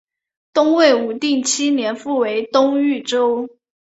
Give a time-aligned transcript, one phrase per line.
[0.51, 3.47] 东魏武定七年复为东豫州。